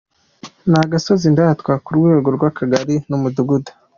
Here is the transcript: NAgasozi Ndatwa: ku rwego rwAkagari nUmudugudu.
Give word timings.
NAgasozi 0.71 1.27
Ndatwa: 1.33 1.73
ku 1.83 1.89
rwego 1.97 2.27
rwAkagari 2.35 2.95
nUmudugudu. 3.07 3.71